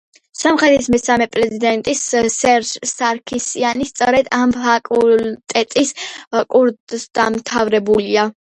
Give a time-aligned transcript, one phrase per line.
[0.37, 1.93] სომხეთის მესამე პრეზიდენტი
[2.37, 5.95] სერჟ სარქისიანი სწორედ ამ ფაკულტეტის
[6.57, 8.29] კურსდამთავრებულია.